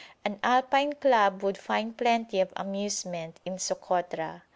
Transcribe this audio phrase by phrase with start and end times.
[0.25, 4.41] An Alpine Club would find plenty of amusement in Sokotra.